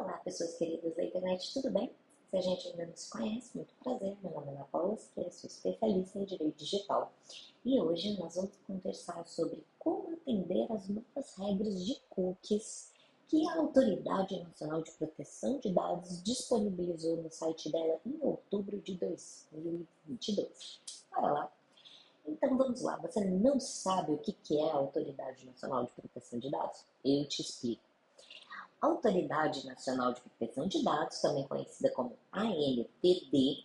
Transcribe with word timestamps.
Olá, 0.00 0.16
pessoas 0.24 0.56
queridas 0.56 0.96
da 0.96 1.04
internet, 1.04 1.52
tudo 1.52 1.70
bem? 1.72 1.92
Se 2.30 2.36
a 2.38 2.40
gente 2.40 2.68
ainda 2.68 2.86
não 2.86 2.96
se 2.96 3.10
conhece, 3.10 3.54
muito 3.54 3.74
prazer. 3.84 4.16
Meu 4.22 4.32
nome 4.32 4.46
é 4.46 4.50
Ana 4.52 4.64
Paula 4.72 4.96
Siqueira, 4.96 5.30
sou 5.30 5.46
especialista 5.46 6.18
em 6.18 6.24
direito 6.24 6.56
digital. 6.56 7.12
E 7.62 7.78
hoje 7.78 8.18
nós 8.18 8.34
vamos 8.34 8.56
conversar 8.66 9.26
sobre 9.26 9.62
como 9.78 10.14
atender 10.14 10.72
às 10.72 10.88
novas 10.88 11.36
regras 11.36 11.84
de 11.84 12.00
cookies 12.08 12.90
que 13.28 13.46
a 13.46 13.56
Autoridade 13.56 14.42
Nacional 14.42 14.80
de 14.82 14.90
Proteção 14.92 15.58
de 15.58 15.70
Dados 15.70 16.22
disponibilizou 16.22 17.18
no 17.18 17.30
site 17.30 17.70
dela 17.70 18.00
em 18.06 18.18
outubro 18.22 18.80
de 18.80 18.94
2022. 18.94 20.80
Bora 21.10 21.30
lá! 21.30 21.52
Então 22.26 22.56
vamos 22.56 22.80
lá, 22.80 22.96
você 22.96 23.22
não 23.22 23.60
sabe 23.60 24.12
o 24.12 24.18
que 24.18 24.56
é 24.56 24.70
a 24.70 24.76
Autoridade 24.76 25.44
Nacional 25.44 25.84
de 25.84 25.92
Proteção 25.92 26.38
de 26.38 26.50
Dados? 26.50 26.86
Eu 27.04 27.28
te 27.28 27.42
explico. 27.42 27.89
Autoridade 28.80 29.66
Nacional 29.66 30.14
de 30.14 30.20
Proteção 30.22 30.66
de 30.66 30.82
Dados, 30.82 31.20
também 31.20 31.46
conhecida 31.46 31.90
como 31.90 32.16
ANPD, 32.32 33.64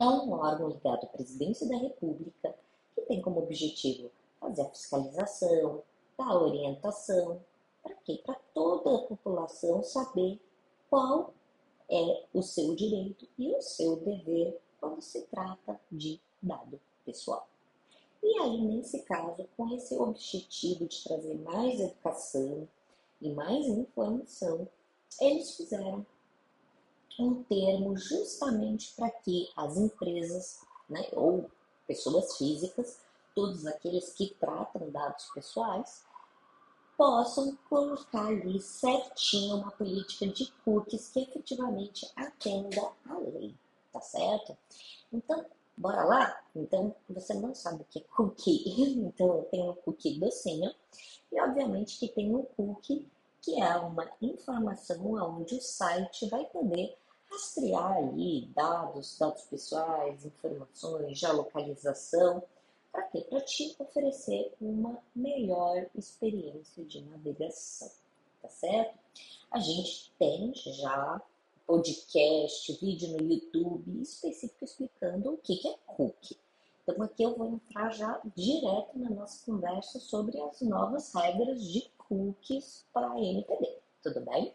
é 0.00 0.04
um 0.04 0.32
órgão 0.32 0.68
ligado 0.68 1.04
à 1.04 1.06
Presidência 1.06 1.68
da 1.68 1.76
República 1.76 2.54
que 2.94 3.02
tem 3.02 3.20
como 3.20 3.40
objetivo 3.40 4.10
fazer 4.40 4.62
a 4.62 4.70
fiscalização, 4.70 5.82
dar 6.16 6.36
orientação, 6.36 7.40
para 7.82 7.94
quê? 7.96 8.20
Para 8.24 8.36
toda 8.54 8.94
a 8.94 9.02
população 9.02 9.82
saber 9.82 10.40
qual 10.88 11.34
é 11.88 12.24
o 12.32 12.42
seu 12.42 12.74
direito 12.74 13.28
e 13.38 13.54
o 13.54 13.60
seu 13.60 13.96
dever 13.96 14.58
quando 14.80 15.02
se 15.02 15.22
trata 15.26 15.78
de 15.90 16.20
dado 16.42 16.80
pessoal. 17.04 17.46
E 18.22 18.38
aí, 18.40 18.60
nesse 18.62 19.02
caso, 19.02 19.46
com 19.54 19.74
esse 19.74 19.94
objetivo 19.98 20.86
de 20.86 21.04
trazer 21.04 21.34
mais 21.34 21.78
educação, 21.78 22.66
e 23.24 23.32
mais 23.32 23.66
informação, 23.66 24.68
eles 25.18 25.56
fizeram 25.56 26.06
um 27.18 27.42
termo 27.44 27.96
justamente 27.96 28.92
para 28.94 29.10
que 29.10 29.48
as 29.56 29.78
empresas, 29.78 30.60
né, 30.88 31.08
ou 31.12 31.50
pessoas 31.86 32.36
físicas, 32.36 33.00
todos 33.34 33.66
aqueles 33.66 34.12
que 34.12 34.34
tratam 34.38 34.90
dados 34.90 35.30
pessoais, 35.34 36.04
possam 36.98 37.56
colocar 37.68 38.26
ali 38.26 38.60
certinho 38.60 39.56
uma 39.56 39.70
política 39.70 40.26
de 40.26 40.52
cookies 40.64 41.08
que 41.08 41.20
efetivamente 41.20 42.06
atenda 42.14 42.92
à 43.08 43.18
lei, 43.18 43.54
tá 43.90 44.00
certo? 44.00 44.56
Então, 45.10 45.46
bora 45.76 46.04
lá? 46.04 46.40
Então, 46.54 46.94
você 47.08 47.34
não 47.34 47.54
sabe 47.54 47.82
o 47.82 47.86
que 47.86 47.98
é 48.00 48.02
cookie, 48.16 48.64
então 48.98 49.46
tem 49.50 49.68
o 49.68 49.74
cookie 49.74 50.18
docinho 50.18 50.72
e 51.32 51.40
obviamente 51.40 51.98
que 51.98 52.08
tem 52.08 52.34
o 52.34 52.44
cookie 52.56 53.08
que 53.40 53.60
é 53.60 53.76
uma 53.76 54.10
informação 54.22 55.12
onde 55.36 55.56
o 55.56 55.60
site 55.60 56.26
vai 56.30 56.46
poder 56.46 56.96
rastrear 57.30 57.98
ali 57.98 58.46
dados, 58.54 59.18
dados 59.18 59.42
pessoais, 59.42 60.24
informações, 60.24 61.18
geolocalização, 61.18 62.42
para 62.90 63.02
quê? 63.08 63.26
Para 63.28 63.40
te 63.42 63.74
oferecer 63.78 64.54
uma 64.60 64.98
melhor 65.14 65.86
experiência 65.94 66.84
de 66.84 67.02
navegação, 67.02 67.90
tá 68.40 68.48
certo? 68.48 68.98
A 69.50 69.58
gente 69.58 70.12
tem 70.18 70.54
já 70.54 71.20
podcast, 71.66 72.72
vídeo 72.80 73.08
no 73.16 73.32
YouTube 73.32 74.02
específico 74.02 74.64
explicando 74.64 75.32
o 75.32 75.38
que 75.38 75.66
é 75.66 75.74
cookie. 75.86 76.36
Então 76.82 77.02
aqui 77.02 77.22
eu 77.22 77.34
vou 77.36 77.46
entrar 77.46 77.90
já 77.90 78.20
direto 78.36 78.98
na 78.98 79.10
nossa 79.10 79.44
conversa 79.46 79.98
sobre 79.98 80.38
as 80.40 80.60
novas 80.60 81.12
regras 81.14 81.62
de 81.62 81.88
cookies 81.96 82.86
para 82.92 83.10
a 83.10 83.18
NPD, 83.18 83.78
tudo 84.02 84.20
bem? 84.20 84.52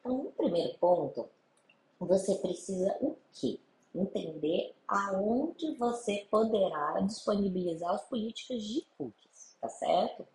Então, 0.00 0.24
no 0.24 0.32
primeiro 0.32 0.76
ponto, 0.78 1.28
você 1.98 2.34
precisa 2.36 2.96
o 3.00 3.16
quê? 3.32 3.58
Entender 3.94 4.74
aonde 4.86 5.74
você 5.76 6.26
poderá 6.30 7.00
disponibilizar 7.00 7.94
as 7.94 8.02
políticas 8.08 8.62
de 8.62 8.86
cookies, 8.98 9.56
tá 9.60 9.68
certo? 9.68 10.26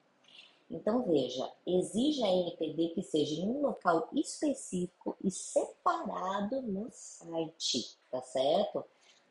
Então 0.70 1.04
veja, 1.04 1.50
exige 1.66 2.24
a 2.24 2.28
NPD 2.28 2.90
que 2.90 3.02
seja 3.02 3.42
em 3.42 3.50
um 3.50 3.62
local 3.62 4.10
específico 4.14 5.16
e 5.24 5.32
separado 5.32 6.62
no 6.62 6.90
site, 6.92 7.98
tá 8.12 8.22
certo? 8.22 8.84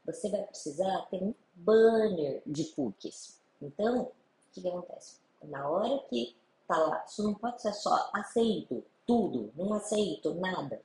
Você 0.07 0.31
vai 0.31 0.43
precisar 0.45 1.07
ter 1.11 1.23
um 1.23 1.35
banner 1.55 2.43
de 2.47 2.65
cookies. 2.73 3.41
Então, 3.61 4.03
o 4.03 4.13
que, 4.53 4.63
que 4.63 4.69
acontece? 4.69 5.19
Na 5.43 5.69
hora 5.69 5.99
que 6.09 6.35
tá 6.67 6.77
lá. 6.79 7.05
Isso 7.07 7.23
não 7.23 7.35
pode 7.35 7.63
ser 7.63 7.73
só 7.73 8.11
aceito 8.13 8.85
tudo, 9.07 9.53
não 9.57 9.73
aceito 9.75 10.35
nada. 10.35 10.81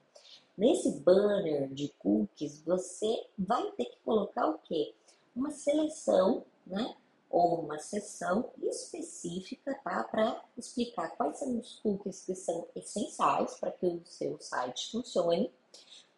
Nesse 0.57 0.99
banner 0.99 1.69
de 1.69 1.89
cookies, 1.99 2.61
você 2.63 3.25
vai 3.37 3.71
ter 3.71 3.85
que 3.85 3.97
colocar 4.05 4.47
o 4.47 4.59
quê? 4.59 4.93
Uma 5.35 5.49
seleção, 5.49 6.43
né? 6.65 6.95
Ou 7.31 7.61
uma 7.61 7.79
seção 7.79 8.51
específica, 8.61 9.73
tá? 9.83 10.03
Para 10.03 10.43
explicar 10.57 11.09
quais 11.15 11.39
são 11.39 11.57
os 11.59 11.79
cookies 11.79 12.25
que 12.25 12.35
são 12.35 12.67
essenciais 12.75 13.57
para 13.59 13.71
que 13.71 13.85
o 13.85 14.01
seu 14.05 14.39
site 14.41 14.91
funcione, 14.91 15.51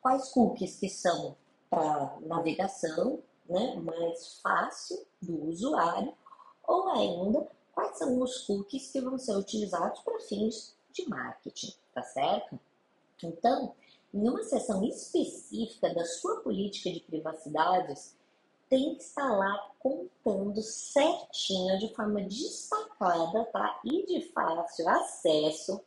quais 0.02 0.30
cookies 0.30 0.80
que 0.80 0.90
são 0.90 1.36
para 1.70 2.18
navegação, 2.22 3.20
né? 3.48 3.76
Mais 3.76 4.40
fácil 4.42 5.06
do 5.22 5.50
usuário, 5.50 6.14
ou 6.68 6.90
ainda 6.90 7.48
quais 7.74 7.98
são 7.98 8.20
os 8.20 8.40
cookies 8.46 8.92
que 8.92 9.02
vão 9.02 9.18
ser 9.18 9.36
utilizados 9.36 10.02
para 10.02 10.20
fins 10.22 10.76
de 10.92 11.08
marketing, 11.08 11.74
tá 11.94 12.04
certo? 12.04 12.60
Então, 13.24 13.74
em 14.14 14.30
uma 14.30 14.44
seção 14.44 14.84
específica 14.84 15.94
da 15.94 16.06
sua 16.06 16.42
política 16.42 16.92
de 16.92 17.00
privacidades, 17.00 18.16
tem 18.74 18.96
que 18.96 19.04
estar 19.04 19.32
lá 19.38 19.72
contando 19.78 20.60
certinho, 20.64 21.78
de 21.78 21.94
forma 21.94 22.22
destacada, 22.22 23.46
tá? 23.46 23.80
E 23.86 24.04
de 24.04 24.22
fácil 24.32 24.90
acesso, 24.90 25.80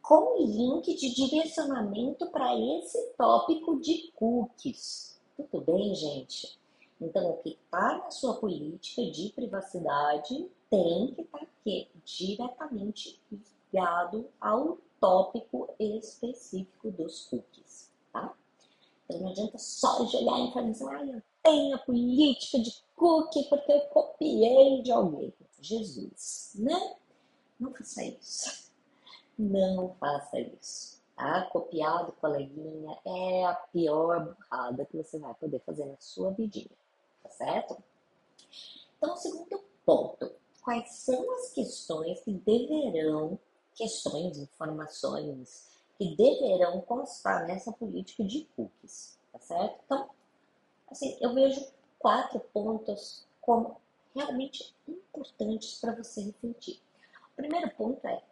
com 0.00 0.38
link 0.38 0.94
de 0.94 1.14
direcionamento 1.14 2.26
para 2.30 2.58
esse 2.58 3.12
tópico 3.18 3.78
de 3.80 4.10
cookies. 4.14 5.20
Tudo 5.36 5.60
bem, 5.60 5.94
gente? 5.94 6.58
Então, 6.98 7.32
o 7.32 7.36
que 7.42 7.50
está 7.50 7.98
na 7.98 8.10
sua 8.10 8.32
política 8.36 9.04
de 9.10 9.30
privacidade 9.34 10.50
tem 10.70 11.12
que 11.14 11.20
estar 11.20 11.38
tá 11.38 11.44
aqui, 11.44 11.86
diretamente 12.02 13.20
ligado 13.30 14.26
ao 14.40 14.78
tópico 14.98 15.68
específico 15.78 16.90
dos 16.92 17.26
cookies, 17.26 17.92
tá? 18.10 18.34
Então 19.04 19.20
não 19.20 19.30
adianta 19.30 19.58
só 19.58 20.04
jogar 20.06 20.36
a 20.36 20.40
informação, 20.40 20.88
ah, 20.88 21.22
tenho 21.46 21.76
a 21.76 21.78
política 21.78 22.58
de 22.58 22.74
cookie 22.96 23.44
porque 23.48 23.72
eu 23.72 23.80
copiei 23.82 24.82
de 24.82 24.90
alguém. 24.90 25.32
Jesus, 25.60 26.52
né? 26.56 26.96
Não 27.58 27.72
faça 27.72 28.04
isso. 28.04 28.72
Não 29.38 29.94
faça 30.00 30.40
isso. 30.40 31.00
Tá? 31.14 31.42
Copiar 31.50 32.04
do 32.04 32.12
coleguinha 32.12 32.98
é 33.06 33.44
a 33.46 33.54
pior 33.54 34.34
burrada 34.34 34.84
que 34.84 34.96
você 34.96 35.18
vai 35.18 35.32
poder 35.34 35.60
fazer 35.60 35.86
na 35.86 35.96
sua 35.98 36.30
vidinha, 36.32 36.68
tá 37.22 37.30
certo? 37.30 37.82
Então, 38.98 39.16
segundo 39.16 39.64
ponto 39.84 40.30
quais 40.62 40.90
são 40.96 41.32
as 41.36 41.52
questões 41.52 42.20
que 42.20 42.32
deverão, 42.32 43.38
questões, 43.74 44.36
informações 44.36 45.68
que 45.96 46.14
deverão 46.16 46.80
constar 46.82 47.46
nessa 47.46 47.72
política 47.72 48.24
de 48.24 48.46
cookies, 48.56 49.18
tá 49.32 49.38
certo? 49.38 49.80
Então, 49.84 50.10
assim, 50.88 51.16
eu 51.20 51.34
vejo 51.34 51.66
quatro 51.98 52.40
pontos 52.52 53.26
como 53.40 53.76
realmente 54.14 54.74
importantes 54.88 55.78
para 55.80 55.94
você 55.94 56.22
refletir. 56.22 56.80
O 57.32 57.36
primeiro 57.36 57.70
ponto 57.70 58.06
é 58.06 58.22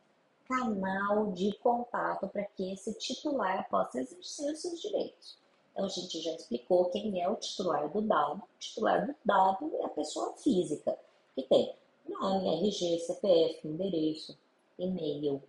canal 0.49 1.33
de 1.33 1.53
contato 1.59 2.29
para 2.29 2.45
que 2.45 2.73
esse 2.73 2.95
titular 2.95 3.69
possa 3.69 4.01
exercer 4.01 4.53
os 4.53 4.61
seus 4.61 4.81
direitos. 4.81 5.39
Então, 5.73 5.87
a 5.87 5.89
gente 5.89 6.21
já 6.21 6.33
explicou 6.33 6.91
quem 6.91 7.21
é 7.21 7.29
o 7.29 7.37
titular 7.37 7.89
do 7.91 8.01
dado. 8.03 8.43
O 8.43 8.59
titular 8.59 9.07
do 9.07 9.15
dado 9.25 9.75
é 9.77 9.85
a 9.85 9.89
pessoa 9.89 10.35
física, 10.37 10.97
que 11.35 11.43
tem 11.43 11.75
Nome, 12.07 12.49
RG, 12.49 12.99
CPF, 12.99 13.67
endereço, 13.67 14.39
e-mail. 14.79 15.43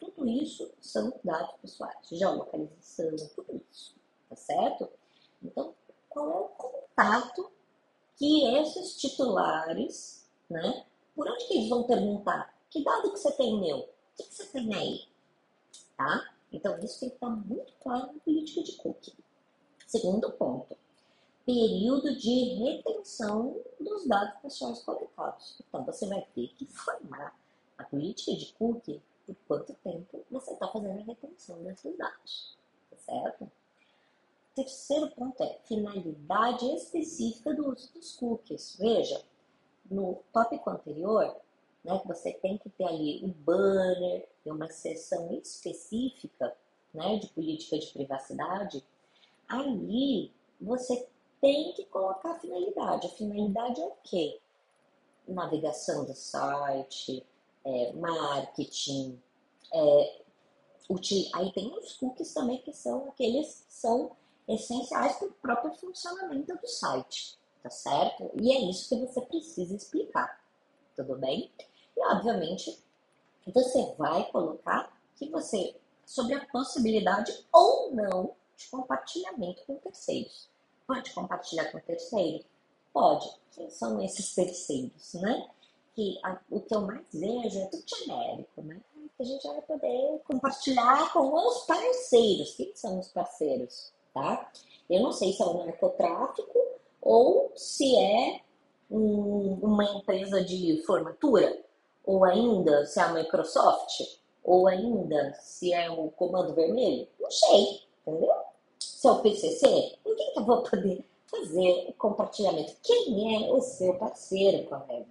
Tudo 0.00 0.26
isso 0.26 0.72
são 0.80 1.12
dados 1.22 1.56
pessoais, 1.60 1.96
geolocalização, 2.10 3.14
tudo 3.34 3.62
isso, 3.70 3.94
tá 4.28 4.36
certo? 4.36 4.88
Então, 5.42 5.74
qual 6.14 6.30
é 6.30 6.36
o 6.36 6.48
contato 6.48 7.50
que 8.16 8.46
esses 8.56 8.96
titulares, 8.96 10.24
né? 10.48 10.86
Por 11.14 11.28
onde 11.28 11.46
que 11.46 11.54
eles 11.54 11.68
vão 11.68 11.82
perguntar? 11.82 12.56
Que 12.70 12.82
dado 12.82 13.12
que 13.12 13.18
você 13.18 13.32
tem 13.32 13.60
meu? 13.60 13.78
O 13.78 13.88
que, 14.16 14.22
que 14.22 14.34
você 14.34 14.46
tem 14.46 14.74
aí? 14.74 15.08
Tá? 15.96 16.32
Então, 16.52 16.78
isso 16.78 17.00
tem 17.00 17.08
que 17.08 17.16
estar 17.16 17.30
muito 17.30 17.72
claro 17.80 18.12
na 18.12 18.20
política 18.20 18.62
de 18.62 18.76
cookie. 18.76 19.12
Segundo 19.86 20.30
ponto, 20.32 20.76
período 21.44 22.16
de 22.16 22.54
retenção 22.64 23.60
dos 23.78 24.06
dados 24.06 24.40
pessoais 24.40 24.82
coletados. 24.82 25.60
Então, 25.68 25.84
você 25.84 26.06
vai 26.06 26.26
ter 26.34 26.48
que 26.54 26.66
formar 26.66 27.36
a 27.76 27.84
política 27.84 28.36
de 28.36 28.52
cookie 28.54 29.02
por 29.26 29.36
quanto 29.46 29.74
tempo 29.74 30.24
você 30.30 30.52
está 30.52 30.68
fazendo 30.68 31.00
a 31.00 31.04
retenção 31.04 31.62
desses 31.62 31.96
dados, 31.96 32.56
tá 32.90 32.96
certo? 32.98 33.50
Terceiro 34.54 35.10
ponto 35.10 35.42
é 35.42 35.58
finalidade 35.64 36.64
específica 36.74 37.52
do 37.52 37.72
uso 37.72 37.92
dos 37.92 38.14
cookies. 38.16 38.76
Veja, 38.78 39.20
no 39.90 40.22
tópico 40.32 40.70
anterior, 40.70 41.36
né, 41.84 42.00
você 42.04 42.32
tem 42.32 42.56
que 42.58 42.70
ter 42.70 42.84
ali 42.84 43.24
o 43.24 43.28
banner, 43.28 44.28
tem 44.44 44.52
uma 44.52 44.68
seção 44.68 45.32
específica 45.32 46.56
né, 46.92 47.18
de 47.18 47.26
política 47.28 47.78
de 47.78 47.86
privacidade. 47.92 48.84
Ali 49.48 50.32
você 50.60 51.08
tem 51.40 51.72
que 51.72 51.84
colocar 51.86 52.32
a 52.32 52.38
finalidade. 52.38 53.08
A 53.08 53.10
finalidade 53.10 53.80
é 53.80 53.84
o 53.84 53.92
quê? 54.04 54.40
Navegação 55.26 56.04
do 56.04 56.14
site, 56.14 57.26
é, 57.64 57.92
marketing, 57.94 59.20
é, 59.72 60.20
aí 61.34 61.52
tem 61.52 61.76
os 61.78 61.94
cookies 61.94 62.32
também 62.32 62.58
que 62.58 62.72
são 62.72 63.08
aqueles 63.08 63.64
que 63.66 63.72
são 63.72 64.12
essenciais 64.48 65.16
para 65.16 65.28
o 65.28 65.32
próprio 65.32 65.74
funcionamento 65.74 66.56
do 66.56 66.66
site, 66.66 67.38
tá 67.62 67.70
certo? 67.70 68.30
E 68.40 68.52
é 68.52 68.70
isso 68.70 68.88
que 68.88 69.06
você 69.06 69.20
precisa 69.22 69.74
explicar, 69.74 70.40
tudo 70.94 71.16
bem? 71.16 71.50
E 71.96 72.04
obviamente 72.06 72.82
você 73.46 73.94
vai 73.98 74.30
colocar 74.30 74.92
que 75.16 75.28
você 75.30 75.76
sobre 76.04 76.34
a 76.34 76.46
possibilidade 76.46 77.32
ou 77.52 77.92
não 77.92 78.34
de 78.56 78.68
compartilhamento 78.68 79.64
com 79.66 79.76
terceiros. 79.76 80.48
Pode 80.86 81.12
compartilhar 81.12 81.70
com 81.72 81.80
terceiro? 81.80 82.44
Pode. 82.92 83.28
Quem 83.52 83.70
são 83.70 84.00
esses 84.02 84.34
terceiros, 84.34 85.14
né? 85.14 85.48
Que 85.94 86.18
a, 86.22 86.38
o 86.50 86.60
que 86.60 86.74
eu 86.74 86.82
mais 86.82 87.06
vejo 87.12 87.58
é 87.58 87.66
tudo 87.66 87.84
genérico, 87.88 88.62
né? 88.62 88.80
Que 89.16 89.22
a 89.22 89.26
gente 89.26 89.46
vai 89.46 89.62
poder 89.62 90.20
compartilhar 90.24 91.12
com 91.12 91.32
os 91.32 91.64
parceiros. 91.64 92.54
Quem 92.54 92.74
são 92.74 92.98
os 92.98 93.08
parceiros, 93.08 93.92
tá? 94.14 94.50
Eu 94.88 95.02
não 95.02 95.12
sei 95.12 95.32
se 95.32 95.42
é 95.42 95.46
o 95.46 95.64
narcotráfico 95.64 96.58
ou 97.02 97.52
se 97.54 97.96
é 97.98 98.40
um, 98.90 99.58
uma 99.62 99.84
empresa 99.84 100.42
de 100.42 100.82
formatura, 100.86 101.58
ou 102.04 102.24
ainda 102.24 102.86
se 102.86 103.00
é 103.00 103.02
a 103.02 103.12
Microsoft, 103.12 104.00
ou 104.42 104.66
ainda 104.66 105.34
se 105.34 105.72
é 105.72 105.90
o 105.90 106.10
Comando 106.10 106.54
Vermelho. 106.54 107.08
Não 107.20 107.30
sei, 107.30 107.82
entendeu? 108.06 108.34
Se 108.78 109.06
é 109.06 109.10
o 109.10 109.20
PCC, 109.20 109.98
quem 110.02 110.32
que 110.32 110.40
vou 110.40 110.62
poder 110.62 111.04
fazer 111.26 111.86
o 111.88 111.92
compartilhamento? 111.94 112.74
Quem 112.82 113.46
é 113.46 113.52
o 113.52 113.60
seu 113.60 113.94
parceiro, 113.94 114.64
colega? 114.68 115.06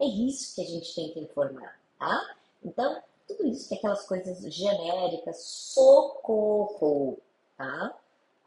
É 0.00 0.04
isso 0.04 0.54
que 0.54 0.60
a 0.60 0.64
gente 0.64 0.94
tem 0.94 1.10
que 1.10 1.20
informar, 1.20 1.80
tá? 1.98 2.36
Então, 2.64 3.00
tudo 3.26 3.46
isso 3.46 3.68
que 3.68 3.74
é 3.74 3.78
aquelas 3.78 4.06
coisas 4.06 4.40
genéricas, 4.52 5.40
socorro, 5.42 7.18
tá? 7.56 7.96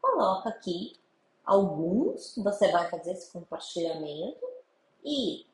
Coloca 0.08 0.48
aqui 0.48 0.96
alguns 1.44 2.34
você 2.38 2.72
vai 2.72 2.88
fazer 2.88 3.12
esse 3.12 3.30
compartilhamento 3.30 4.44
e, 5.04 5.46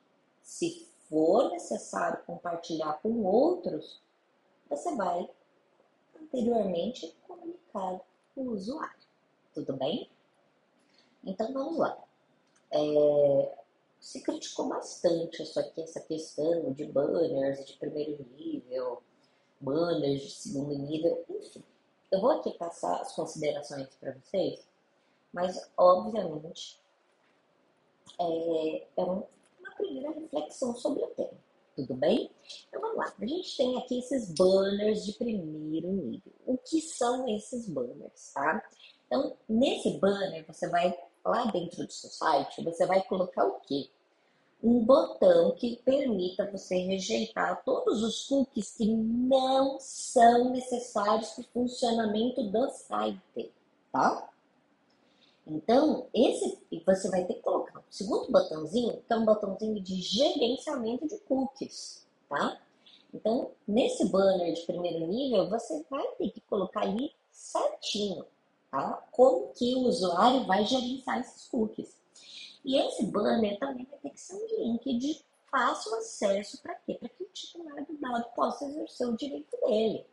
se 0.42 0.88
for 1.08 1.50
necessário 1.50 2.22
compartilhar 2.24 2.94
com 3.02 3.24
outros, 3.24 4.00
você 4.70 4.94
vai 4.94 5.28
anteriormente 6.20 7.14
comunicar 7.26 8.00
o 8.36 8.50
usuário. 8.52 8.94
Tudo 9.52 9.76
bem? 9.76 10.08
Então 11.24 11.52
vamos 11.52 11.76
lá. 11.76 11.98
É, 12.70 13.58
se 13.98 14.22
criticou 14.22 14.68
bastante 14.68 15.42
isso 15.42 15.58
aqui, 15.58 15.82
essa 15.82 16.00
questão 16.00 16.72
de 16.72 16.84
banners 16.86 17.66
de 17.66 17.72
primeiro 17.74 18.24
nível, 18.36 19.02
banners 19.60 20.22
de 20.22 20.30
segundo 20.30 20.78
nível, 20.78 21.24
enfim. 21.28 21.64
Eu 22.14 22.20
vou 22.20 22.30
aqui 22.30 22.52
passar 22.52 23.00
as 23.00 23.12
considerações 23.12 23.88
para 23.96 24.12
vocês, 24.12 24.64
mas 25.32 25.68
obviamente 25.76 26.80
é, 28.20 28.86
é 28.96 29.02
uma 29.02 29.26
primeira 29.76 30.12
reflexão 30.12 30.76
sobre 30.76 31.02
o 31.02 31.08
tema. 31.08 31.36
Tudo 31.74 31.94
bem? 31.94 32.30
Então 32.68 32.80
vamos 32.80 32.98
lá. 32.98 33.12
A 33.20 33.26
gente 33.26 33.56
tem 33.56 33.76
aqui 33.78 33.98
esses 33.98 34.32
banners 34.32 35.04
de 35.04 35.14
primeiro 35.14 35.88
nível. 35.88 36.32
O 36.46 36.56
que 36.56 36.80
são 36.80 37.28
esses 37.28 37.68
banners, 37.68 38.32
tá? 38.32 38.64
Então, 39.08 39.36
nesse 39.48 39.98
banner, 39.98 40.46
você 40.46 40.68
vai 40.68 40.96
lá 41.24 41.46
dentro 41.46 41.84
do 41.84 41.92
seu 41.92 42.10
site, 42.10 42.62
você 42.62 42.86
vai 42.86 43.02
colocar 43.02 43.44
o 43.44 43.58
quê? 43.58 43.90
Um 44.64 44.84
botão 44.84 45.54
que 45.56 45.76
permita 45.84 46.50
você 46.50 46.76
rejeitar 46.78 47.62
todos 47.64 48.02
os 48.02 48.26
cookies 48.26 48.76
que 48.76 48.86
não 48.86 49.78
são 49.78 50.50
necessários 50.50 51.30
para 51.30 51.42
o 51.42 51.48
funcionamento 51.52 52.42
do 52.44 52.70
site, 52.70 53.52
tá? 53.92 54.30
Então, 55.46 56.06
esse 56.14 56.58
você 56.86 57.10
vai 57.10 57.26
ter 57.26 57.34
que 57.34 57.42
colocar 57.42 57.80
o 57.80 57.84
segundo 57.90 58.32
botãozinho, 58.32 59.02
que 59.06 59.12
é 59.12 59.16
um 59.16 59.26
botãozinho 59.26 59.78
de 59.82 60.00
gerenciamento 60.00 61.06
de 61.06 61.18
cookies, 61.18 62.06
tá? 62.28 62.58
Então, 63.12 63.50
nesse 63.68 64.08
banner 64.08 64.54
de 64.54 64.62
primeiro 64.62 65.06
nível, 65.06 65.50
você 65.50 65.84
vai 65.90 66.06
ter 66.16 66.30
que 66.30 66.40
colocar 66.40 66.80
ali 66.80 67.12
certinho 67.30 68.24
tá? 68.74 69.00
Como 69.12 69.52
que 69.54 69.72
o 69.76 69.86
usuário 69.86 70.44
vai 70.46 70.64
gerenciar 70.64 71.20
esses 71.20 71.46
cookies. 71.48 71.94
E 72.64 72.78
esse 72.78 73.06
banner 73.06 73.58
também 73.58 73.86
vai 73.86 73.98
ter 73.98 74.10
que 74.10 74.20
ser 74.20 74.34
um 74.34 74.46
link 74.58 74.98
de 74.98 75.22
fácil 75.50 75.94
acesso 75.96 76.60
para 76.62 76.74
quê? 76.76 76.94
Para 76.94 77.08
que 77.10 77.22
o 77.22 77.28
titular 77.32 77.84
do 77.84 77.96
dado 77.98 78.24
possa 78.34 78.64
exercer 78.64 79.06
o 79.06 79.16
direito 79.16 79.56
dele. 79.66 80.06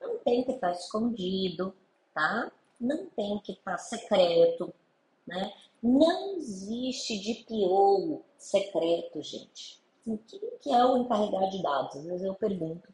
Não 0.00 0.18
tem 0.18 0.44
que 0.44 0.52
estar 0.52 0.72
escondido, 0.72 1.74
tá? 2.12 2.52
Não 2.78 3.06
tem 3.06 3.38
que 3.40 3.52
estar 3.52 3.78
secreto, 3.78 4.72
né? 5.26 5.52
Não 5.82 6.36
existe 6.36 7.18
DPO 7.18 8.22
secreto, 8.36 9.22
gente. 9.22 9.82
Quem 10.04 10.18
que 10.60 10.70
é 10.70 10.84
o 10.84 10.98
encarregado 10.98 11.50
de 11.50 11.62
dados? 11.62 11.96
Às 11.96 12.04
vezes 12.04 12.22
eu 12.24 12.34
pergunto 12.34 12.88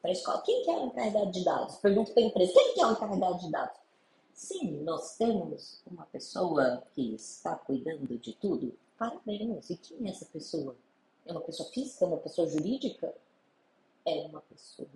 para 0.00 0.10
a 0.10 0.12
escola, 0.12 0.42
quem 0.42 0.62
que 0.62 0.70
é 0.70 0.74
o 0.74 0.86
encarregado 0.86 1.30
de 1.30 1.44
dados? 1.44 1.76
Pergunto 1.76 2.12
para 2.12 2.22
a 2.22 2.26
empresa, 2.26 2.52
quem 2.52 2.74
que 2.74 2.80
é 2.80 2.86
o 2.86 2.92
encarregado 2.92 3.38
de 3.38 3.50
dados? 3.50 3.81
Sim, 4.42 4.82
nós 4.82 5.16
temos 5.16 5.80
uma 5.86 6.04
pessoa 6.06 6.82
que 6.94 7.14
está 7.14 7.54
cuidando 7.54 8.18
de 8.18 8.32
tudo. 8.32 8.76
Parabéns. 8.98 9.70
E 9.70 9.76
quem 9.76 10.04
é 10.04 10.10
essa 10.10 10.24
pessoa? 10.24 10.74
É 11.24 11.30
uma 11.30 11.42
pessoa 11.42 11.70
física? 11.70 12.04
É 12.04 12.08
uma 12.08 12.16
pessoa 12.16 12.48
jurídica? 12.48 13.14
É 14.04 14.22
uma 14.22 14.40
pessoa 14.40 14.88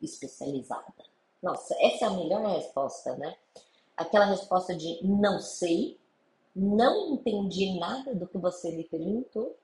especializada. 0.00 1.04
Nossa, 1.42 1.74
essa 1.80 2.04
é 2.04 2.08
a 2.08 2.12
melhor 2.12 2.46
resposta, 2.46 3.16
né? 3.16 3.36
Aquela 3.96 4.26
resposta 4.26 4.72
de 4.72 5.04
não 5.04 5.40
sei, 5.40 5.98
não 6.54 7.14
entendi 7.14 7.76
nada 7.80 8.14
do 8.14 8.28
que 8.28 8.38
você 8.38 8.70
me 8.70 8.84
perguntou, 8.84 9.56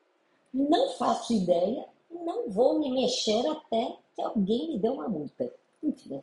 não 0.52 0.94
faço 0.94 1.32
ideia, 1.32 1.88
não 2.10 2.50
vou 2.50 2.80
me 2.80 2.90
mexer 2.90 3.46
até 3.46 3.98
que 4.16 4.20
alguém 4.20 4.72
me 4.72 4.78
dê 4.80 4.88
uma 4.88 5.08
multa. 5.08 5.48
Enfim, 5.80 6.20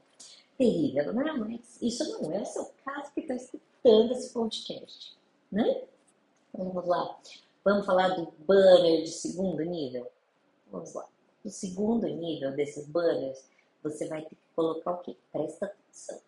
terrível, 0.59 1.13
né? 1.13 1.31
Mas 1.31 1.81
isso 1.81 2.21
não 2.21 2.33
é 2.33 2.41
o 2.41 2.45
seu 2.45 2.65
caso 2.83 3.13
que 3.13 3.21
está 3.21 3.33
escutando 3.33 4.11
esse 4.11 4.33
podcast, 4.33 5.17
né? 5.49 5.83
Vamos 6.53 6.85
lá. 6.85 7.17
Vamos 7.63 7.85
falar 7.85 8.09
do 8.09 8.31
banner 8.45 9.03
de 9.03 9.09
segundo 9.09 9.63
nível? 9.63 10.11
Vamos 10.69 10.93
lá. 10.93 11.07
No 11.43 11.49
segundo 11.49 12.05
nível 12.07 12.51
desses 12.51 12.85
banners, 12.87 13.47
você 13.81 14.07
vai 14.07 14.21
ter 14.21 14.35
que 14.35 14.53
colocar 14.53 14.91
o 14.91 14.97
quê? 14.97 15.15
Presta 15.31 15.67
atenção. 15.67 16.19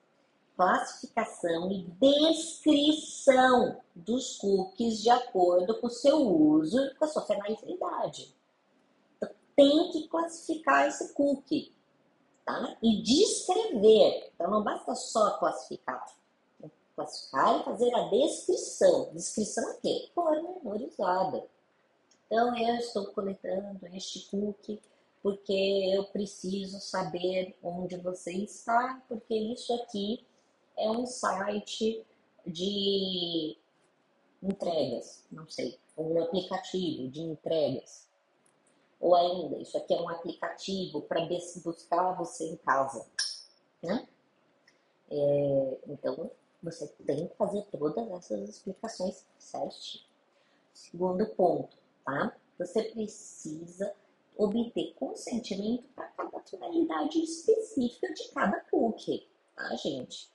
Classificação 0.56 1.72
e 1.72 1.84
descrição 2.00 3.82
dos 3.94 4.38
cookies 4.38 5.02
de 5.02 5.10
acordo 5.10 5.78
com 5.80 5.88
o 5.88 5.90
seu 5.90 6.18
uso 6.18 6.80
e 6.80 6.96
com 6.96 7.04
a 7.04 7.08
sua 7.08 7.24
finalidade. 7.24 8.34
Então, 9.18 9.30
tem 9.56 9.92
que 9.92 10.08
classificar 10.08 10.88
esse 10.88 11.14
cookie 11.14 11.74
tá? 12.46 12.78
E 12.82 13.02
descrever. 13.02 14.32
Então 14.34 14.50
não 14.50 14.64
basta 14.64 14.96
só 14.96 15.38
classificar. 15.38 16.06
Classificar 16.96 17.60
e 17.60 17.64
fazer 17.64 17.96
a 17.96 18.08
descrição. 18.10 19.14
Descrição 19.14 19.72
a 19.72 19.74
quê? 19.76 20.10
Pormenorizada. 20.14 21.46
Então 22.26 22.58
eu 22.58 22.76
estou 22.76 23.08
coletando 23.08 23.86
este 23.94 24.30
cookie 24.30 24.82
porque 25.22 25.92
eu 25.94 26.06
preciso 26.06 26.80
saber 26.80 27.56
onde 27.62 27.98
você 27.98 28.32
está, 28.32 29.04
porque 29.08 29.36
isso 29.36 29.74
aqui 29.74 30.26
é 30.78 30.90
um 30.90 31.06
site 31.06 32.04
de 32.46 33.56
entregas, 34.42 35.24
não 35.32 35.48
sei, 35.48 35.78
um 35.96 36.22
aplicativo 36.24 37.08
de 37.10 37.22
entregas. 37.22 38.08
Ou 39.02 39.16
ainda, 39.16 39.58
isso 39.58 39.76
aqui 39.78 39.94
é 39.94 40.00
um 40.00 40.10
aplicativo 40.10 41.02
para 41.02 41.28
buscar 41.64 42.14
você 42.14 42.46
em 42.46 42.56
casa. 42.58 43.06
Né? 43.82 44.08
É, 45.10 45.78
então, 45.88 46.30
você 46.62 46.88
tem 47.06 47.28
que 47.28 47.36
fazer 47.36 47.64
todas 47.72 48.12
essas 48.12 48.48
explicações 48.48 49.26
certinho. 49.40 50.04
Segundo 50.72 51.26
ponto, 51.36 51.76
tá? 52.06 52.36
Você 52.60 52.84
precisa 52.84 53.92
obter 54.38 54.94
consentimento 54.94 55.88
para 55.96 56.08
cada 56.10 56.40
finalidade 56.42 57.22
específica 57.24 58.14
de 58.14 58.30
cada 58.30 58.60
cookie, 58.62 59.28
tá, 59.56 59.76
gente? 59.76 60.30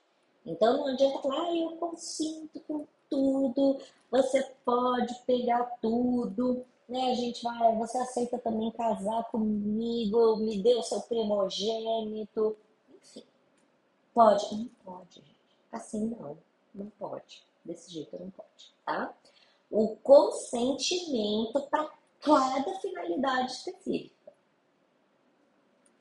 Então 0.45 0.77
não 0.77 0.87
adianta 0.87 1.21
falar, 1.21 1.47
ah, 1.47 1.55
eu 1.55 1.71
consinto 1.77 2.59
com 2.61 2.85
tudo, 3.09 3.79
você 4.11 4.43
pode 4.63 5.13
pegar 5.25 5.63
tudo, 5.81 6.65
né? 6.87 7.11
A 7.11 7.15
gente 7.15 7.43
vai, 7.43 7.75
você 7.75 7.97
aceita 7.97 8.37
também 8.39 8.71
casar 8.71 9.23
comigo, 9.25 10.37
me 10.37 10.75
o 10.75 10.83
seu 10.83 11.01
primogênito, 11.01 12.57
enfim. 12.95 13.23
Pode? 14.13 14.55
Não 14.55 14.69
pode, 14.83 15.15
gente. 15.15 15.35
Assim 15.71 16.05
não, 16.07 16.37
não 16.73 16.89
pode. 16.97 17.45
Desse 17.65 17.91
jeito 17.91 18.17
não 18.17 18.29
pode, 18.31 18.73
tá? 18.85 19.13
O 19.69 19.97
consentimento 19.97 21.61
para 21.69 21.91
cada 22.21 22.79
finalidade 22.79 23.51
específica. 23.51 24.33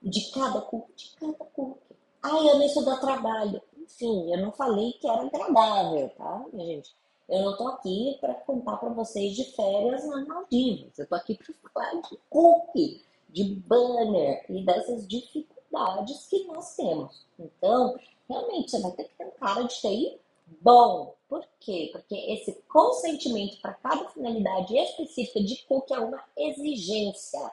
De 0.01 0.31
cada 0.31 0.61
cookie, 0.61 0.93
de 0.95 1.17
cada 1.17 1.33
cookie. 1.33 1.97
Ai, 2.23 2.49
eu 2.49 2.63
isso 2.63 2.85
dá 2.85 2.97
trabalho. 2.99 3.61
Enfim, 3.77 4.33
eu 4.33 4.39
não 4.39 4.53
falei 4.53 4.93
que 4.95 5.09
era 5.09 5.23
agradável, 5.23 6.09
tá, 6.11 6.45
minha 6.53 6.77
gente? 6.77 6.95
Eu 7.29 7.43
não 7.43 7.57
tô 7.57 7.69
aqui 7.69 8.17
para 8.21 8.35
contar 8.35 8.77
para 8.77 8.91
vocês 8.91 9.35
de 9.35 9.45
férias 9.53 10.07
na 10.07 10.25
Maldivas. 10.25 10.99
Eu 10.99 11.07
tô 11.09 11.15
aqui 11.15 11.35
para 11.35 11.71
falar 11.73 12.01
de 12.03 12.19
cookie, 12.31 13.05
de 13.29 13.45
banner 13.67 14.45
e 14.49 14.65
dessas 14.65 15.07
dificuldades 15.09 16.27
que 16.29 16.45
nós 16.45 16.77
temos. 16.77 17.27
Então, 17.39 17.99
realmente, 18.29 18.71
você 18.71 18.81
vai 18.81 18.93
ter 18.93 19.05
que 19.05 19.15
ter 19.17 19.27
um 19.27 19.31
cara 19.33 19.63
de 19.63 19.81
TI 19.81 20.21
bom. 20.61 21.15
Por 21.29 21.45
quê? 21.59 21.91
Porque 21.93 22.15
esse 22.15 22.53
consentimento 22.69 23.61
para 23.61 23.75
cada 23.75 24.09
finalidade 24.11 24.77
específica 24.77 25.43
de 25.43 25.65
cookie 25.65 25.95
é 25.95 25.99
uma 25.99 26.23
exigência. 26.37 27.51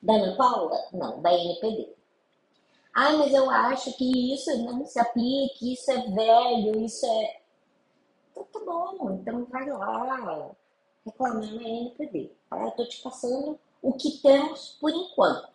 Da 0.00 0.14
Ana 0.14 0.36
Paula? 0.36 0.78
Não, 0.92 1.20
da 1.20 1.32
NPD. 1.32 1.88
Ah, 2.94 3.12
mas 3.14 3.32
eu 3.32 3.48
acho 3.50 3.92
que 3.96 4.34
isso 4.34 4.56
não 4.62 4.84
se 4.84 4.98
aplica, 4.98 5.56
isso 5.62 5.90
é 5.90 6.10
velho, 6.10 6.84
isso 6.84 7.06
é. 7.06 7.37
Então 8.38 8.44
tá 8.52 8.60
bom, 8.60 9.10
então 9.12 9.44
vai 9.46 9.68
lá 9.68 10.50
reclamar 11.04 11.54
na 11.54 11.62
NPD. 11.62 12.30
Tá? 12.48 12.62
Eu 12.62 12.70
tô 12.72 12.86
te 12.86 13.02
passando 13.02 13.58
o 13.82 13.92
que 13.92 14.18
temos 14.22 14.76
por 14.80 14.90
enquanto, 14.90 15.48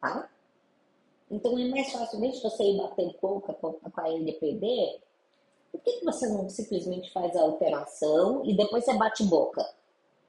tá? 0.00 0.28
Então 1.30 1.58
é 1.58 1.68
mais 1.68 1.92
fácil, 1.92 2.18
mesmo 2.18 2.42
você 2.42 2.64
ir 2.64 2.78
bater 2.78 3.12
pouca 3.20 3.54
com 3.54 3.78
a 3.96 4.10
NPD, 4.10 5.00
por 5.70 5.80
que, 5.82 5.92
que 5.98 6.04
você 6.04 6.28
não 6.28 6.48
simplesmente 6.48 7.12
faz 7.12 7.36
a 7.36 7.42
alteração 7.42 8.44
e 8.44 8.56
depois 8.56 8.84
você 8.84 8.94
bate 8.94 9.22
boca? 9.24 9.64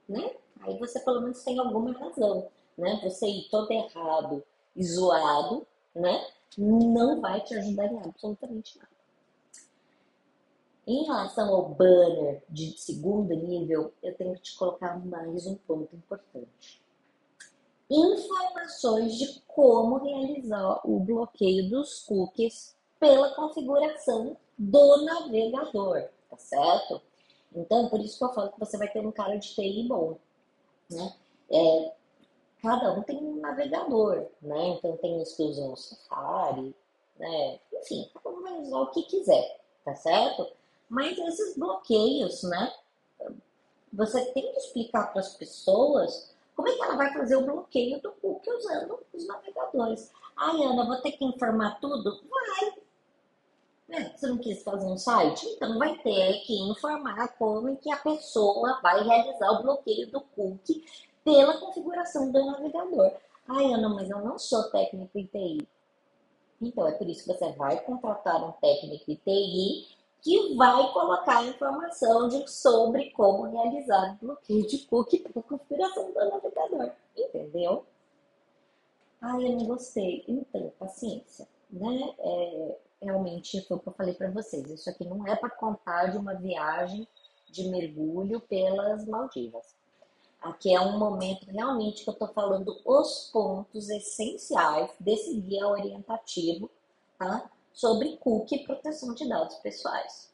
Né? 0.08 0.36
Aí 0.60 0.78
você 0.78 1.00
pelo 1.00 1.20
menos 1.20 1.42
tem 1.42 1.58
alguma 1.58 1.92
razão. 1.92 2.48
Né? 2.78 3.00
Você 3.02 3.26
ir 3.26 3.48
todo 3.50 3.70
errado 3.72 4.42
e 4.76 4.84
zoado, 4.84 5.66
né? 5.94 6.24
não 6.56 7.20
vai 7.20 7.40
te 7.40 7.54
ajudar 7.54 7.86
em 7.86 7.98
absolutamente 7.98 8.78
nada. 8.78 8.91
Em 10.84 11.04
relação 11.04 11.54
ao 11.54 11.68
banner 11.68 12.42
de 12.48 12.76
segundo 12.76 13.34
nível, 13.36 13.92
eu 14.02 14.16
tenho 14.16 14.34
que 14.34 14.42
te 14.42 14.56
colocar 14.56 14.98
mais 15.06 15.46
um 15.46 15.54
ponto 15.54 15.94
importante. 15.94 16.82
Informações 17.88 19.16
de 19.16 19.40
como 19.46 19.98
realizar 19.98 20.80
o 20.84 20.98
bloqueio 20.98 21.70
dos 21.70 22.00
cookies 22.04 22.76
pela 22.98 23.32
configuração 23.34 24.36
do 24.58 25.04
navegador, 25.04 26.08
tá 26.28 26.36
certo? 26.36 27.00
Então, 27.54 27.88
por 27.88 28.00
isso 28.00 28.18
que 28.18 28.24
eu 28.24 28.32
falo 28.32 28.50
que 28.50 28.58
você 28.58 28.76
vai 28.76 28.88
ter 28.88 29.06
um 29.06 29.12
cara 29.12 29.36
de 29.36 29.54
TI 29.54 29.86
bom, 29.86 30.18
né? 30.90 31.14
É, 31.50 31.92
cada 32.60 32.92
um 32.92 33.02
tem 33.02 33.18
um 33.18 33.36
navegador, 33.36 34.26
né? 34.40 34.68
Então, 34.70 34.96
tem 34.96 35.20
os 35.20 35.36
que 35.36 35.42
usam 35.42 35.72
o 35.72 35.76
Safari, 35.76 36.74
né? 37.18 37.60
Enfim, 37.72 38.10
cada 38.14 38.30
um 38.30 38.42
vai 38.42 38.60
usar 38.62 38.80
o 38.80 38.90
que 38.90 39.02
quiser, 39.02 39.60
tá 39.84 39.94
certo? 39.94 40.61
Mas 40.92 41.16
esses 41.16 41.56
bloqueios, 41.56 42.42
né? 42.42 42.70
Você 43.94 44.22
tem 44.32 44.52
que 44.52 44.58
explicar 44.58 45.10
para 45.10 45.20
as 45.20 45.34
pessoas 45.36 46.34
como 46.54 46.68
é 46.68 46.72
que 46.74 46.82
ela 46.82 46.96
vai 46.96 47.10
fazer 47.14 47.34
o 47.36 47.46
bloqueio 47.46 47.98
do 48.02 48.12
cookie 48.12 48.50
usando 48.50 48.98
os 49.10 49.26
navegadores. 49.26 50.12
Ai, 50.36 50.62
Ana, 50.62 50.84
vou 50.84 51.00
ter 51.00 51.12
que 51.12 51.24
informar 51.24 51.80
tudo? 51.80 52.20
Vai, 52.28 52.74
né? 53.88 54.12
Você 54.14 54.26
não 54.26 54.36
quis 54.36 54.62
fazer 54.62 54.84
um 54.84 54.98
site? 54.98 55.46
Então 55.46 55.78
vai 55.78 55.96
ter 55.96 56.40
que 56.40 56.60
informar 56.60 57.26
como 57.38 57.74
que 57.78 57.90
a 57.90 57.96
pessoa 57.96 58.78
vai 58.82 59.02
realizar 59.02 59.50
o 59.50 59.62
bloqueio 59.62 60.10
do 60.10 60.20
cookie 60.20 60.84
pela 61.24 61.56
configuração 61.58 62.30
do 62.30 62.44
navegador. 62.44 63.12
Ai, 63.48 63.72
Ana, 63.72 63.88
mas 63.88 64.10
eu 64.10 64.18
não 64.18 64.38
sou 64.38 64.64
técnico 64.64 65.18
em 65.18 65.24
TI. 65.24 65.66
Então 66.60 66.86
é 66.86 66.92
por 66.92 67.08
isso 67.08 67.24
que 67.24 67.32
você 67.32 67.50
vai 67.52 67.80
contratar 67.80 68.44
um 68.46 68.52
técnico 68.52 69.10
em 69.10 69.14
TI 69.14 70.01
que 70.22 70.54
vai 70.54 70.92
colocar 70.92 71.44
informação 71.44 72.28
de, 72.28 72.48
sobre 72.48 73.10
como 73.10 73.42
realizar 73.42 74.16
bloqueio 74.22 74.66
de 74.66 74.78
cookie 74.86 75.18
pela 75.18 75.42
configuração 75.44 76.12
do 76.12 76.30
navegador. 76.30 76.92
Entendeu? 77.16 77.84
Ai, 79.20 79.44
eu 79.44 79.52
não 79.52 79.66
gostei. 79.66 80.24
Então, 80.26 80.72
paciência. 80.78 81.46
Né? 81.68 82.14
É, 82.18 82.78
realmente 83.02 83.60
foi 83.66 83.76
o 83.76 83.80
que 83.80 83.88
eu 83.88 83.92
falei 83.92 84.14
para 84.14 84.30
vocês. 84.30 84.70
Isso 84.70 84.88
aqui 84.88 85.04
não 85.04 85.26
é 85.26 85.34
para 85.34 85.50
contar 85.50 86.06
de 86.06 86.16
uma 86.16 86.34
viagem 86.34 87.06
de 87.50 87.68
mergulho 87.68 88.40
pelas 88.40 89.04
Maldivas. 89.04 89.74
Aqui 90.40 90.74
é 90.74 90.80
um 90.80 90.98
momento 90.98 91.46
realmente 91.46 92.04
que 92.04 92.10
eu 92.10 92.14
estou 92.14 92.28
falando 92.28 92.80
os 92.84 93.30
pontos 93.32 93.90
essenciais 93.90 94.90
desse 94.98 95.34
guia 95.34 95.66
orientativo 95.68 96.70
tá? 97.22 97.50
Sobre 97.72 98.16
cookie 98.18 98.56
e 98.56 98.64
proteção 98.64 99.14
de 99.14 99.28
dados 99.28 99.56
pessoais. 99.56 100.32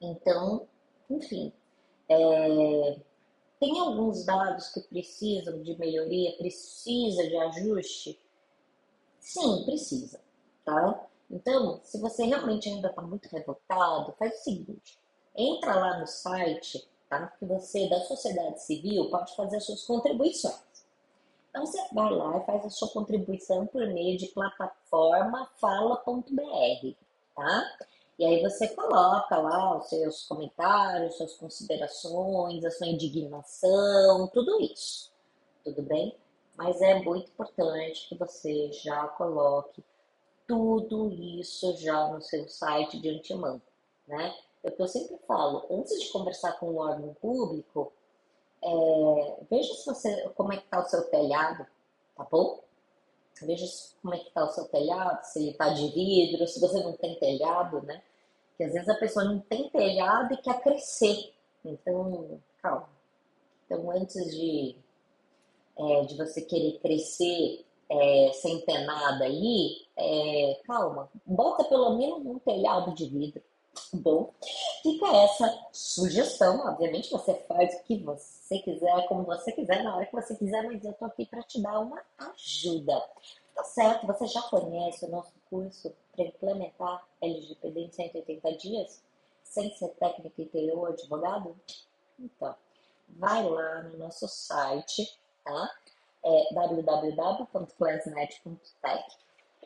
Então, 0.00 0.66
enfim, 1.08 1.52
é, 2.08 2.98
tem 3.58 3.78
alguns 3.78 4.24
dados 4.24 4.68
que 4.68 4.80
precisam 4.80 5.62
de 5.62 5.78
melhoria, 5.78 6.36
precisa 6.36 7.22
de 7.28 7.36
ajuste? 7.36 8.20
Sim, 9.18 9.64
precisa, 9.64 10.20
tá? 10.64 11.06
Então, 11.30 11.80
se 11.84 12.00
você 12.00 12.24
realmente 12.24 12.68
ainda 12.68 12.88
está 12.88 13.02
muito 13.02 13.28
revoltado, 13.28 14.14
faz 14.18 14.40
o 14.40 14.44
seguinte: 14.44 14.98
entra 15.36 15.74
lá 15.74 16.00
no 16.00 16.06
site, 16.06 16.88
tá? 17.08 17.28
Que 17.38 17.44
você 17.44 17.88
da 17.88 18.00
sociedade 18.00 18.62
civil 18.62 19.10
pode 19.10 19.36
fazer 19.36 19.58
as 19.58 19.64
suas 19.64 19.84
contribuições. 19.84 20.69
Então 21.50 21.66
você 21.66 21.82
vai 21.92 22.10
lá 22.12 22.38
e 22.38 22.46
faz 22.46 22.64
a 22.64 22.70
sua 22.70 22.88
contribuição 22.88 23.66
por 23.66 23.84
meio 23.88 24.16
de 24.16 24.28
plataforma 24.28 25.50
fala.br, 25.60 26.96
tá? 27.34 27.76
E 28.16 28.24
aí 28.24 28.40
você 28.40 28.68
coloca 28.68 29.36
lá 29.36 29.78
os 29.78 29.88
seus 29.88 30.26
comentários, 30.28 31.16
suas 31.16 31.34
considerações, 31.34 32.64
a 32.64 32.70
sua 32.70 32.86
indignação, 32.86 34.28
tudo 34.28 34.60
isso. 34.60 35.10
Tudo 35.64 35.82
bem? 35.82 36.16
Mas 36.56 36.80
é 36.80 37.00
muito 37.02 37.30
importante 37.30 38.08
que 38.08 38.14
você 38.16 38.70
já 38.72 39.08
coloque 39.08 39.82
tudo 40.46 41.10
isso 41.10 41.76
já 41.78 42.08
no 42.08 42.20
seu 42.20 42.48
site 42.48 43.00
de 43.00 43.08
antemão, 43.08 43.60
né? 44.06 44.34
É 44.62 44.68
o 44.68 44.72
que 44.72 44.82
eu 44.82 44.88
sempre 44.88 45.16
falo, 45.26 45.66
antes 45.70 45.98
de 46.00 46.12
conversar 46.12 46.52
com 46.58 46.72
um 46.72 46.78
órgão 46.78 47.14
público, 47.14 47.92
é, 48.62 49.36
veja 49.50 49.74
se 49.74 49.86
você, 49.86 50.28
como 50.36 50.52
é 50.52 50.56
que 50.56 50.64
está 50.64 50.80
o 50.80 50.88
seu 50.88 51.02
telhado, 51.10 51.66
tá 52.16 52.26
bom? 52.30 52.62
Veja 53.42 53.66
como 54.02 54.14
é 54.14 54.18
que 54.18 54.28
está 54.28 54.44
o 54.44 54.50
seu 54.50 54.66
telhado, 54.66 55.24
se 55.24 55.38
ele 55.38 55.50
está 55.50 55.70
de 55.70 55.88
vidro, 55.88 56.46
se 56.46 56.60
você 56.60 56.82
não 56.82 56.92
tem 56.92 57.18
telhado, 57.18 57.82
né? 57.82 58.02
Porque 58.50 58.64
às 58.64 58.72
vezes 58.72 58.88
a 58.88 58.94
pessoa 58.94 59.24
não 59.24 59.40
tem 59.40 59.70
telhado 59.70 60.34
e 60.34 60.36
quer 60.36 60.60
crescer. 60.60 61.32
Então, 61.64 62.38
calma. 62.62 62.88
Então, 63.64 63.90
antes 63.90 64.36
de, 64.36 64.76
é, 65.78 66.04
de 66.04 66.16
você 66.16 66.42
querer 66.42 66.78
crescer 66.80 67.64
é, 67.88 68.32
sem 68.34 68.60
ter 68.60 68.84
nada 68.84 69.24
ali, 69.24 69.86
é, 69.96 70.60
calma, 70.66 71.08
bota 71.24 71.64
pelo 71.64 71.96
menos 71.96 72.26
um 72.26 72.38
telhado 72.38 72.94
de 72.94 73.06
vidro. 73.06 73.42
Bom, 73.92 74.32
fica 74.82 75.06
essa 75.16 75.68
sugestão. 75.72 76.60
Obviamente, 76.66 77.10
você 77.10 77.34
faz 77.48 77.74
o 77.74 77.82
que 77.84 77.98
você 77.98 78.58
quiser, 78.58 79.08
como 79.08 79.24
você 79.24 79.52
quiser, 79.52 79.82
na 79.82 79.96
hora 79.96 80.06
que 80.06 80.14
você 80.14 80.36
quiser, 80.36 80.62
mas 80.64 80.84
eu 80.84 80.92
tô 80.94 81.04
aqui 81.04 81.26
para 81.26 81.42
te 81.42 81.60
dar 81.60 81.80
uma 81.80 82.02
ajuda. 82.18 83.02
Tá 83.54 83.64
certo? 83.64 84.06
Você 84.06 84.26
já 84.26 84.42
conhece 84.42 85.04
o 85.04 85.10
nosso 85.10 85.32
curso 85.48 85.92
para 86.12 86.24
implementar 86.24 87.06
LGPD 87.20 87.80
em 87.80 87.92
180 87.92 88.56
dias, 88.56 89.02
sem 89.42 89.70
ser 89.76 89.88
técnico 89.90 90.40
e 90.40 90.72
ou 90.72 90.86
advogado? 90.86 91.56
Então, 92.18 92.54
vai 93.08 93.48
lá 93.48 93.82
no 93.82 93.98
nosso 93.98 94.26
site, 94.28 95.18
tá? 95.44 95.70
é 96.22 96.54
www.classnet.tech 96.54 99.16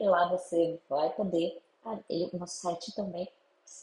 e 0.00 0.09
lá 0.09 0.28
você 0.28 0.80
vai 0.88 1.11
poder, 1.11 1.61
ele, 2.09 2.30
o 2.33 2.38
nosso 2.38 2.62
site 2.62 2.94
também 2.94 3.28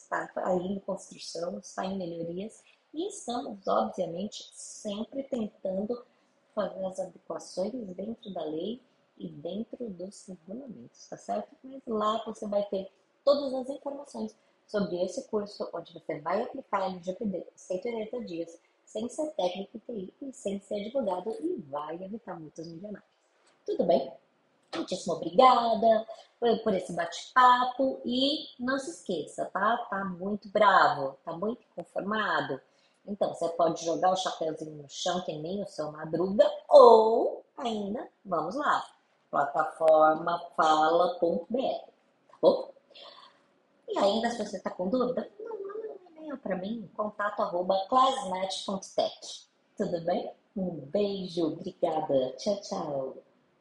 está 0.00 0.30
aí 0.36 0.66
em 0.66 0.78
construção, 0.80 1.58
está 1.58 1.84
em 1.84 1.98
melhorias 1.98 2.62
e 2.94 3.08
estamos, 3.08 3.66
obviamente, 3.66 4.50
sempre 4.52 5.22
tentando 5.24 6.04
fazer 6.54 6.84
as 6.84 7.00
adequações 7.00 7.72
dentro 7.72 8.32
da 8.32 8.44
lei 8.44 8.80
e 9.18 9.28
dentro 9.28 9.88
dos 9.90 10.26
regulamentos, 10.26 11.06
tá 11.08 11.16
certo? 11.16 11.56
Mas 11.62 11.82
lá 11.86 12.22
você 12.24 12.46
vai 12.46 12.64
ter 12.68 12.90
todas 13.24 13.54
as 13.54 13.68
informações 13.70 14.36
sobre 14.66 15.02
esse 15.02 15.22
curso, 15.28 15.68
onde 15.72 15.92
você 15.92 16.18
vai 16.20 16.42
aplicar 16.42 16.90
LGPD 16.90 17.46
180 17.54 18.24
dias, 18.24 18.58
sem 18.84 19.08
ser 19.08 19.30
técnico 19.32 19.78
TI 19.80 20.12
e 20.20 20.32
sem 20.32 20.60
ser 20.60 20.86
advogado 20.86 21.34
e 21.40 21.56
vai 21.70 22.02
evitar 22.02 22.38
muitos 22.38 22.66
milionários. 22.66 23.10
Tudo 23.64 23.84
bem? 23.84 24.12
Muitíssimo 24.82 25.14
obrigada 25.14 26.06
por 26.64 26.74
esse 26.74 26.92
bate-papo 26.92 28.00
e 28.04 28.48
não 28.58 28.76
se 28.80 28.90
esqueça, 28.90 29.44
tá? 29.46 29.76
Tá 29.88 30.04
muito 30.04 30.48
bravo, 30.48 31.16
tá 31.24 31.32
muito 31.32 31.62
conformado. 31.76 32.60
Então, 33.06 33.32
você 33.32 33.48
pode 33.50 33.84
jogar 33.84 34.10
o 34.10 34.16
chapéuzinho 34.16 34.82
no 34.82 34.88
chão, 34.88 35.20
que 35.20 35.38
nem 35.38 35.62
o 35.62 35.66
seu 35.68 35.92
madruga, 35.92 36.44
ou 36.68 37.44
ainda, 37.56 38.08
vamos 38.24 38.56
lá, 38.56 38.84
plataforma 39.30 40.40
fala.br, 40.56 41.46
tá 42.28 42.36
bom? 42.42 42.72
E 43.88 43.98
ainda, 43.98 44.30
se 44.30 44.44
você 44.44 44.56
está 44.56 44.70
com 44.70 44.88
dúvida, 44.88 45.30
manda 45.38 45.54
um 45.54 46.18
e-mail 46.18 46.38
para 46.38 46.56
mim, 46.56 46.90
contato 46.96 47.40
arroba 47.40 47.86
classnet.tech. 47.88 49.46
Tudo 49.76 50.00
bem? 50.04 50.32
Um 50.56 50.70
beijo, 50.86 51.46
obrigada. 51.46 52.32
Tchau, 52.32 52.60
tchau. 52.62 53.16